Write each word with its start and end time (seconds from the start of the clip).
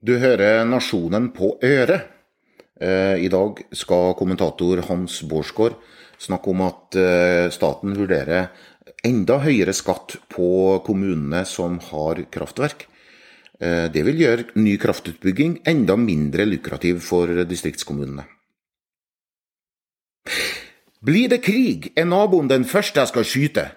Du 0.00 0.14
hører 0.16 0.62
Nasjonen 0.64 1.26
på 1.36 1.58
øret. 1.60 2.06
Eh, 2.80 3.20
I 3.20 3.28
dag 3.28 3.58
skal 3.76 4.14
kommentator 4.16 4.80
Hans 4.88 5.18
Bårdsgaard 5.28 5.76
snakke 6.16 6.54
om 6.54 6.62
at 6.64 6.96
eh, 6.96 7.48
staten 7.52 7.92
vurderer 7.98 8.48
enda 9.04 9.36
høyere 9.44 9.74
skatt 9.76 10.16
på 10.32 10.80
kommunene 10.86 11.42
som 11.44 11.76
har 11.90 12.22
kraftverk. 12.32 12.86
Eh, 13.60 13.92
det 13.92 14.06
vil 14.08 14.24
gjøre 14.24 14.56
ny 14.56 14.78
kraftutbygging 14.80 15.58
enda 15.68 15.98
mindre 16.00 16.48
lukrativ 16.48 17.04
for 17.04 17.44
distriktskommunene. 17.44 18.24
Blir 21.04 21.28
det 21.28 21.42
krig, 21.44 21.92
er 21.92 22.08
naboen 22.08 22.48
den 22.48 22.64
første 22.64 23.04
jeg 23.04 23.12
skal 23.12 23.28
skyte. 23.28 23.68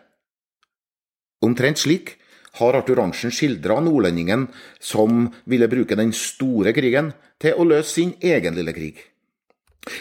Omtrent 1.44 1.84
slik 1.84 2.16
har 2.60 2.78
Arthur 2.78 3.02
Arntzen 3.04 3.34
skildra 3.34 3.80
nordlendingen 3.82 4.48
som 4.82 5.26
ville 5.50 5.70
bruke 5.72 5.98
den 5.98 6.14
store 6.16 6.74
krigen 6.76 7.12
til 7.42 7.58
å 7.58 7.66
løse 7.68 7.96
sin 7.96 8.14
egen 8.22 8.56
lille 8.58 8.76
krig. 8.76 9.02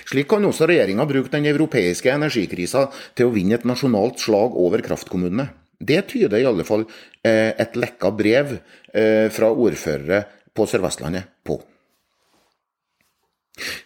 Slik 0.06 0.28
kan 0.30 0.44
også 0.46 0.68
regjeringa 0.70 1.06
bruke 1.10 1.32
den 1.32 1.48
europeiske 1.50 2.12
energikrisa 2.12 2.86
til 3.18 3.28
å 3.28 3.34
vinne 3.34 3.56
et 3.58 3.66
nasjonalt 3.66 4.20
slag 4.22 4.54
over 4.58 4.84
kraftkommunene. 4.84 5.48
Det 5.82 6.04
tyder 6.12 6.38
i 6.38 6.46
alle 6.46 6.66
fall 6.66 6.84
eh, 7.26 7.50
et 7.58 7.74
lekka 7.74 8.12
brev 8.14 8.54
eh, 8.54 9.26
fra 9.34 9.50
ordførere 9.50 10.22
på 10.54 10.66
Sør-Vestlandet 10.70 11.26
på. 11.42 11.58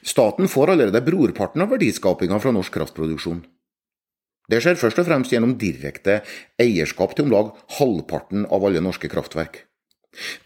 Staten 0.06 0.50
får 0.52 0.74
allerede 0.74 1.00
brorparten 1.06 1.64
av 1.64 1.72
verdiskapinga 1.72 2.38
fra 2.42 2.52
norsk 2.54 2.76
kraftproduksjon. 2.76 3.40
Det 4.46 4.60
skjer 4.62 4.78
først 4.78 5.00
og 5.02 5.08
fremst 5.08 5.32
gjennom 5.34 5.56
direkte 5.58 6.20
eierskap 6.62 7.16
til 7.16 7.26
om 7.26 7.32
lag 7.34 7.54
halvparten 7.78 8.46
av 8.46 8.66
alle 8.66 8.82
norske 8.84 9.10
kraftverk. 9.10 9.64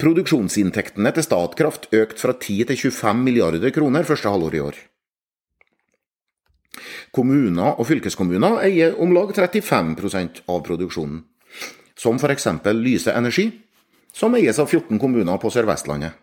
Produksjonsinntektene 0.00 1.12
til 1.14 1.27
Statkraft 1.27 1.91
økte 1.94 2.22
fra 2.22 2.34
10 2.34 2.70
til 2.70 2.80
25 2.91 3.20
milliarder 3.27 3.75
kroner 3.75 4.08
første 4.08 4.33
halvår 4.33 4.56
i 4.56 4.62
år. 4.64 4.78
Kommuner 7.14 7.77
og 7.77 7.86
fylkeskommuner 7.88 8.60
eier 8.64 8.97
om 9.02 9.12
lag 9.14 9.33
35% 9.36 10.44
av 10.48 10.62
produksjonen, 10.66 11.25
som 11.98 12.19
f.eks. 12.19 12.48
Lyse 12.78 13.14
Energi, 13.14 13.50
som 14.14 14.34
eies 14.38 14.58
av 14.58 14.70
14 14.70 14.98
kommuner 15.03 15.38
på 15.42 15.50
Sør-Vestlandet. 15.53 16.16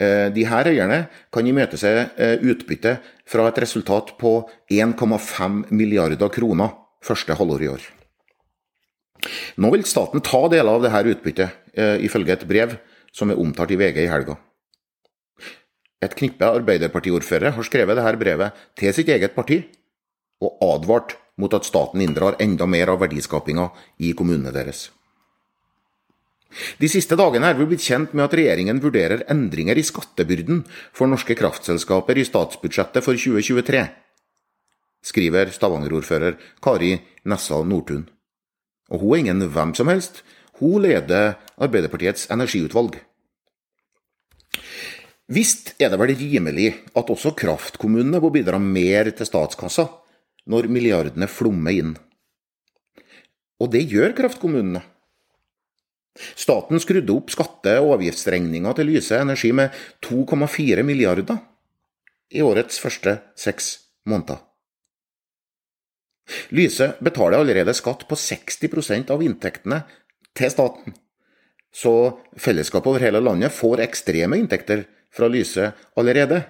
Eh, 0.00 0.30
de 0.32 0.46
her 0.48 0.68
eierne 0.70 1.00
kan 1.32 1.46
imøtese 1.46 1.90
eh, 2.16 2.36
utbytte 2.40 2.96
fra 3.28 3.46
et 3.50 3.58
resultat 3.60 4.14
på 4.20 4.38
1,5 4.72 5.66
milliarder 5.76 6.30
kroner 6.32 6.72
første 7.04 7.36
halvår 7.36 7.64
i 7.64 7.72
år. 7.74 7.88
Nå 9.60 9.70
vil 9.74 9.84
staten 9.84 10.24
ta 10.24 10.46
deler 10.48 10.72
av 10.72 10.86
dette 10.86 11.16
utbyttet, 11.16 11.58
eh, 11.76 11.98
ifølge 12.06 12.32
et 12.32 12.46
brev 12.48 12.78
som 13.12 13.30
er 13.30 13.40
omtalt 13.42 13.74
i 13.74 13.80
VG 13.80 14.06
i 14.06 14.08
helga. 14.08 14.38
Et 16.00 16.14
knippe 16.16 16.48
Arbeiderpartiordførere 16.48 17.52
har 17.52 17.66
skrevet 17.68 17.98
dette 17.98 18.20
brevet 18.22 18.62
til 18.80 18.94
sitt 18.96 19.10
eget 19.12 19.36
parti, 19.36 19.60
og 20.40 20.56
advart 20.64 21.18
mot 21.36 21.52
at 21.52 21.68
staten 21.68 22.00
inndrar 22.00 22.40
enda 22.40 22.64
mer 22.64 22.94
av 22.94 23.02
verdiskapinga 23.02 23.68
i 24.00 24.14
kommunene 24.16 24.54
deres. 24.54 24.88
De 26.80 26.88
siste 26.90 27.16
dagene 27.18 27.52
er 27.52 27.58
vi 27.58 27.66
blitt 27.70 27.84
kjent 27.84 28.14
med 28.14 28.26
at 28.26 28.34
regjeringen 28.34 28.80
vurderer 28.82 29.22
endringer 29.30 29.78
i 29.78 29.86
skattebyrden 29.86 30.64
for 30.96 31.10
norske 31.10 31.36
kraftselskaper 31.38 32.18
i 32.18 32.26
statsbudsjettet 32.26 33.06
for 33.06 33.18
2023, 33.18 33.84
skriver 35.06 35.52
Stavanger-ordfører 35.54 36.36
Kari 36.62 36.96
Nessa 37.30 37.62
Nordtun. 37.62 38.08
Og 38.90 39.04
hun 39.04 39.14
er 39.14 39.22
ingen 39.22 39.46
hvem 39.54 39.76
som 39.78 39.88
helst, 39.92 40.24
hun 40.58 40.82
leder 40.84 41.38
Arbeiderpartiets 41.62 42.26
energiutvalg. 42.34 42.98
Visst 45.30 45.76
er 45.78 45.92
det 45.92 45.98
vel 46.00 46.16
rimelig 46.18 46.72
at 46.98 47.10
også 47.12 47.36
kraftkommunene 47.38 48.18
må 48.18 48.32
bidra 48.34 48.58
mer 48.58 49.12
til 49.14 49.28
statskassa 49.28 49.86
når 50.50 50.66
milliardene 50.72 51.28
flommer 51.30 51.76
inn. 51.76 51.92
Og 53.62 53.70
det 53.70 53.84
gjør 53.92 54.16
kraftkommunene. 54.18 54.82
Staten 56.18 56.80
skrudde 56.82 57.14
opp 57.14 57.30
skatte- 57.30 57.78
og 57.80 57.94
avgiftsregninga 57.98 58.74
til 58.76 58.90
Lyse 58.90 59.20
Energi 59.22 59.52
med 59.54 59.74
2,4 60.02 60.82
milliarder 60.86 61.38
i 62.30 62.42
årets 62.42 62.78
første 62.82 63.16
seks 63.38 63.72
måneder. 64.10 64.40
Lyse 66.54 66.92
betaler 67.02 67.40
allerede 67.40 67.74
skatt 67.74 68.06
på 68.10 68.18
60% 68.18 69.10
av 69.10 69.22
inntektene 69.22 69.82
til 70.36 70.52
staten, 70.52 70.94
så 71.70 71.92
fellesskapet 72.38 72.90
over 72.90 73.02
hele 73.02 73.22
landet 73.22 73.54
får 73.54 73.82
ekstreme 73.86 74.38
inntekter 74.38 74.84
fra 75.14 75.28
Lyse 75.30 75.72
allerede, 75.98 76.42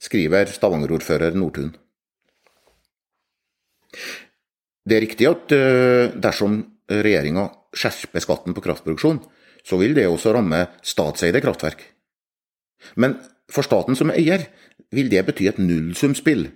skriver 0.00 0.48
Stavanger-ordfører 0.52 1.36
Nordtun. 1.36 1.72
Det 4.86 4.96
er 4.96 5.02
riktig 5.02 5.28
at 5.28 5.52
eh, 5.56 6.12
dersom 6.12 6.58
regjeringa 6.92 7.48
skjerper 7.76 8.24
skatten 8.24 8.56
på 8.56 8.64
kraftproduksjon, 8.64 9.20
så 9.66 9.78
vil 9.80 9.96
det 9.96 10.06
også 10.08 10.34
ramme 10.36 10.66
statseide 10.86 11.42
kraftverk. 11.44 11.82
Men 12.94 13.16
for 13.52 13.66
staten 13.66 13.98
som 13.98 14.12
eier 14.14 14.46
vil 14.94 15.10
det 15.10 15.24
bety 15.26 15.48
et 15.50 15.60
nullsumspill. 15.62 16.48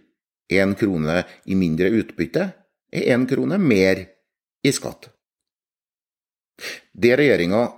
Én 0.51 0.75
krone 0.79 1.23
i 1.47 1.57
mindre 1.59 1.91
utbytte 1.95 2.51
er 2.91 3.13
én 3.15 3.27
krone 3.31 3.59
mer 3.63 4.03
i 4.67 4.73
skatt. 4.75 5.09
Det 6.93 7.15
regjeringa 7.17 7.69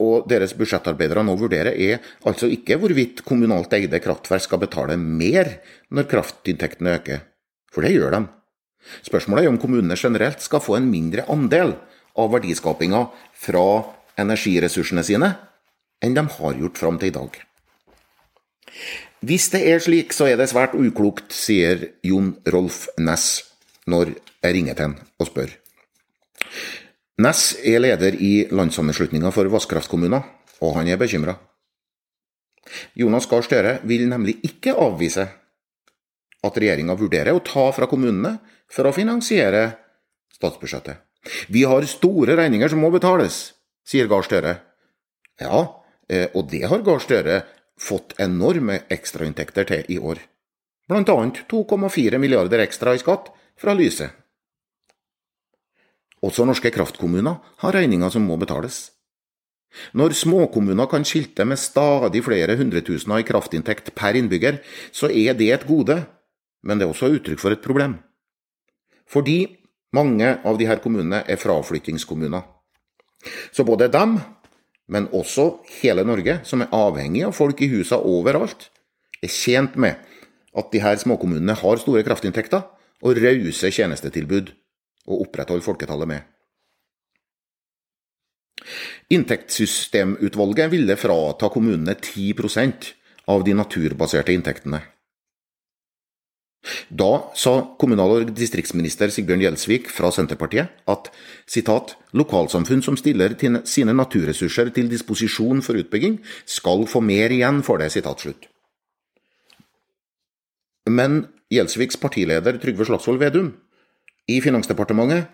og 0.00 0.28
deres 0.30 0.54
budsjettarbeidere 0.56 1.22
nå 1.26 1.34
vurderer, 1.36 1.76
er 1.76 2.00
altså 2.24 2.48
ikke 2.48 2.78
hvorvidt 2.80 3.22
kommunalt 3.26 3.72
eide 3.76 4.00
kraftverk 4.00 4.46
skal 4.46 4.62
betale 4.62 4.96
mer 5.00 5.58
når 5.92 6.08
kraftinntektene 6.08 6.96
øker, 6.96 7.24
for 7.72 7.84
det 7.84 7.92
gjør 7.94 8.16
de. 8.16 8.22
Spørsmålet 9.04 9.44
er 9.44 9.52
om 9.52 9.58
kommunene 9.60 9.98
generelt 10.00 10.40
skal 10.40 10.62
få 10.64 10.78
en 10.78 10.88
mindre 10.88 11.26
andel 11.28 11.74
av 12.18 12.32
verdiskapinga 12.34 13.06
fra 13.36 13.66
energiressursene 14.20 15.04
sine 15.06 15.34
enn 16.04 16.16
de 16.16 16.24
har 16.38 16.58
gjort 16.58 16.80
fram 16.80 16.98
til 17.00 17.12
i 17.12 17.16
dag. 17.16 17.38
Hvis 19.20 19.50
det 19.52 19.60
er 19.68 19.82
slik, 19.84 20.14
så 20.16 20.30
er 20.30 20.38
det 20.40 20.48
svært 20.48 20.72
uklokt, 20.72 21.34
sier 21.34 21.90
Jon 22.06 22.32
Rolf 22.48 22.86
Næss 22.96 23.42
når 23.90 24.14
jeg 24.40 24.54
ringer 24.56 24.76
til 24.76 24.88
han 24.88 24.96
og 25.20 25.28
spør. 25.28 25.52
Næss 27.20 27.58
er 27.68 27.82
leder 27.82 28.16
i 28.16 28.46
Landssammenslutninga 28.48 29.32
for 29.34 29.50
vannkraftkommuner, 29.52 30.24
og 30.64 30.78
han 30.78 30.88
er 30.88 31.00
bekymra. 31.00 31.36
Jonas 32.96 33.26
Gahr 33.28 33.44
Støre 33.44 33.74
vil 33.84 34.06
nemlig 34.08 34.38
ikke 34.46 34.72
avvise 34.72 35.26
at 36.40 36.56
regjeringa 36.56 36.96
vurderer 36.96 37.36
å 37.36 37.44
ta 37.44 37.66
fra 37.76 37.88
kommunene 37.90 38.38
for 38.72 38.88
å 38.88 38.94
finansiere 38.96 39.66
statsbudsjettet. 40.32 40.96
Vi 41.48 41.64
har 41.68 41.84
store 41.88 42.36
regninger 42.38 42.72
som 42.72 42.80
må 42.80 42.90
betales, 42.94 43.52
sier 43.84 44.08
Gahr 44.08 44.24
Støre. 44.24 44.54
Ja, 45.40 45.64
eh, 46.08 46.28
og 46.34 46.48
det 46.52 46.64
har 46.68 46.84
Gahr 46.84 47.02
Støre 47.02 47.42
fått 47.80 48.16
enorme 48.20 48.82
ekstrainntekter 48.92 49.68
til 49.68 49.88
i 49.88 49.98
år. 49.98 50.20
Blant 50.88 51.12
annet 51.12 51.44
2,4 51.50 52.18
milliarder 52.18 52.64
ekstra 52.64 52.94
i 52.96 53.02
skatt 53.02 53.30
fra 53.60 53.76
Lyse. 53.76 54.10
Også 56.20 56.44
norske 56.44 56.72
kraftkommuner 56.72 57.38
har 57.62 57.76
regninger 57.76 58.10
som 58.12 58.26
må 58.28 58.36
betales. 58.40 58.90
Når 59.94 60.16
småkommuner 60.18 60.88
kan 60.90 61.06
skilte 61.06 61.46
med 61.46 61.60
stadig 61.62 62.24
flere 62.26 62.56
hundretusener 62.58 63.22
i 63.22 63.26
kraftinntekt 63.28 63.92
per 63.96 64.18
innbygger, 64.18 64.58
så 64.92 65.08
er 65.08 65.36
det 65.38 65.52
et 65.54 65.66
gode, 65.68 66.02
men 66.66 66.80
det 66.80 66.88
er 66.88 66.92
også 66.92 67.12
uttrykk 67.14 67.40
for 67.40 67.54
et 67.54 67.62
problem. 67.62 68.00
Fordi 69.06 69.59
mange 69.96 70.36
av 70.46 70.58
disse 70.60 70.76
kommunene 70.82 71.24
er 71.28 71.40
fraflyttingskommuner. 71.40 72.44
Så 73.52 73.64
både 73.68 73.90
dem, 73.92 74.18
men 74.90 75.08
også 75.14 75.60
hele 75.80 76.04
Norge, 76.06 76.40
som 76.44 76.62
er 76.64 76.72
avhengig 76.74 77.24
av 77.26 77.36
folk 77.36 77.60
i 77.62 77.70
husa 77.70 78.00
overalt, 78.00 78.70
er 79.20 79.30
tjent 79.30 79.76
med 79.76 80.00
at 80.56 80.70
disse 80.72 81.04
småkommunene 81.04 81.54
har 81.60 81.82
store 81.82 82.02
kraftinntekter 82.06 82.64
og 83.06 83.20
rause 83.22 83.70
tjenestetilbud 83.72 84.52
å 85.10 85.20
opprettholde 85.24 85.64
folketallet 85.64 86.10
med. 86.10 86.26
Inntektssystemutvalget 89.10 90.70
ville 90.70 90.96
frata 91.00 91.48
kommunene 91.50 91.96
10% 91.96 92.90
av 93.30 93.44
de 93.46 93.54
naturbaserte 93.56 94.34
inntektene. 94.34 94.82
Da 96.90 97.32
sa 97.34 97.52
kommunal- 97.80 98.20
og 98.20 98.32
distriktsminister 98.36 99.08
Sigbjørn 99.08 99.40
Gjelsvik 99.40 99.88
fra 99.88 100.10
Senterpartiet 100.12 100.68
at 100.92 101.08
citat, 101.48 101.94
lokalsamfunn 102.12 102.84
som 102.84 102.98
stiller 103.00 103.32
sine 103.64 103.94
naturressurser 103.96 104.68
til 104.76 104.90
disposisjon 104.92 105.62
for 105.64 105.80
utbygging, 105.80 106.18
skal 106.44 106.84
få 106.86 107.00
mer 107.00 107.32
igjen 107.32 107.62
for 107.64 107.80
det. 107.80 107.90
Citat, 107.92 108.20
slutt. 108.20 108.48
Men 110.90 111.24
Gjelsviks 111.50 111.96
partileder 111.96 112.60
Trygve 112.60 112.84
Slagsvold 112.84 113.20
Vedum 113.22 113.54
i 114.28 114.40
Finansdepartementet 114.44 115.30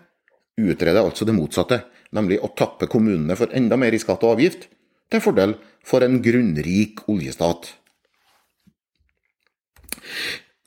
utreder 0.57 1.03
altså 1.03 1.27
det 1.27 1.35
motsatte, 1.37 1.83
nemlig 2.15 2.39
å 2.41 2.49
tappe 2.57 2.87
kommunene 2.89 3.35
for 3.37 3.51
enda 3.53 3.77
mer 3.77 3.93
i 3.93 3.99
skatt 4.01 4.23
og 4.23 4.37
avgift, 4.37 4.69
til 5.11 5.21
fordel 5.23 5.53
for 5.85 6.03
en 6.03 6.21
grunnrik 6.23 7.03
oljestat. 7.11 7.75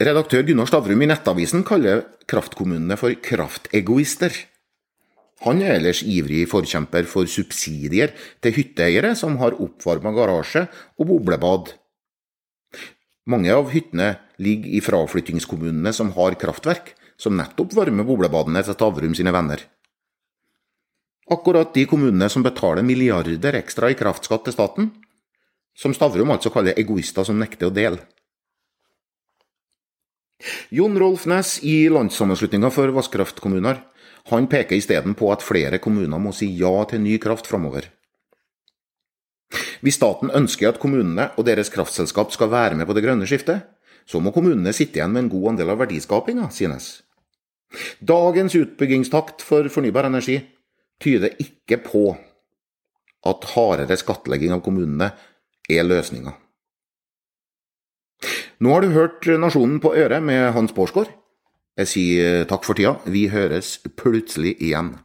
Redaktør 0.01 0.47
Gunnar 0.49 0.65
Stavrum 0.65 1.03
i 1.05 1.07
Nettavisen 1.11 1.61
kaller 1.69 2.07
kraftkommunene 2.31 2.97
for 2.97 3.13
kraftegoister. 3.21 4.33
Han 5.45 5.59
er 5.61 5.75
ellers 5.75 5.99
ivrig 6.01 6.47
forkjemper 6.49 7.05
for 7.09 7.29
subsidier 7.29 8.15
til 8.41 8.55
hytteeiere 8.57 9.11
som 9.19 9.35
har 9.43 9.59
oppvarma 9.61 10.15
garasje 10.17 10.63
og 10.97 11.11
boblebad. 11.11 11.75
Mange 13.29 13.53
av 13.53 13.69
hyttene 13.75 14.15
ligger 14.41 14.73
i 14.73 14.81
fraflyttingskommunene 14.81 15.93
som 15.93 16.15
har 16.17 16.39
kraftverk, 16.41 16.95
som 17.21 17.37
nettopp 17.37 17.77
varmer 17.77 18.09
boblebadene 18.09 18.63
til 18.65 18.79
Stavrum 18.79 19.13
sine 19.19 19.35
venner. 19.37 19.67
Akkurat 21.29 21.75
de 21.77 21.85
kommunene 21.85 22.31
som 22.33 22.47
betaler 22.47 22.89
milliarder 22.89 23.61
ekstra 23.61 23.93
i 23.93 24.01
kraftskatt 24.01 24.49
til 24.49 24.57
staten, 24.57 24.89
som 25.77 25.93
Stavrum 25.93 26.33
altså 26.33 26.49
kaller 26.49 26.81
egoister 26.81 27.29
som 27.29 27.37
nekter 27.37 27.69
å 27.69 27.77
dele. 27.77 28.01
Jon 30.71 30.97
Rolf 30.99 31.27
Næss 31.29 31.59
i 31.67 31.89
Landssammenslutninga 31.93 32.71
for 32.73 32.93
vannkraftkommuner 32.97 33.83
han 34.31 34.47
peker 34.51 34.77
isteden 34.77 35.17
på 35.19 35.31
at 35.33 35.45
flere 35.45 35.81
kommuner 35.83 36.21
må 36.21 36.33
si 36.37 36.51
ja 36.59 36.73
til 36.89 37.03
ny 37.03 37.17
kraft 37.23 37.49
framover. 37.51 37.89
Hvis 39.81 39.97
staten 39.97 40.31
ønsker 40.37 40.69
at 40.71 40.81
kommunene 40.83 41.31
og 41.41 41.47
deres 41.49 41.73
kraftselskap 41.73 42.33
skal 42.35 42.51
være 42.53 42.77
med 42.79 42.87
på 42.87 42.95
det 42.95 43.05
grønne 43.07 43.27
skiftet, 43.27 43.65
så 44.07 44.21
må 44.21 44.33
kommunene 44.35 44.75
sitte 44.77 45.01
igjen 45.01 45.15
med 45.15 45.25
en 45.25 45.33
god 45.33 45.49
andel 45.53 45.73
av 45.75 45.81
verdiskapinga, 45.83 46.51
synes. 46.55 47.01
Dagens 48.03 48.57
utbyggingstakt 48.59 49.43
for 49.47 49.69
fornybar 49.73 50.09
energi 50.09 50.41
tyder 51.03 51.37
ikke 51.41 51.81
på 51.85 52.05
at 53.27 53.51
hardere 53.55 53.99
skattlegging 53.99 54.55
av 54.55 54.63
kommunene 54.65 55.13
er 55.71 55.87
løsninga. 55.87 56.35
Nå 58.61 58.75
har 58.75 58.85
du 58.85 58.93
hørt 58.93 59.25
Nasjonen 59.41 59.79
på 59.81 59.95
øret 59.97 60.21
med 60.21 60.51
Hans 60.53 60.75
Bårdsgaard. 60.77 61.09
Jeg 61.81 61.89
sier 61.89 62.43
takk 62.45 62.67
for 62.67 62.77
tida. 62.77 62.99
Vi 63.09 63.23
høres 63.33 63.79
plutselig 63.97 64.59
igjen. 64.61 64.99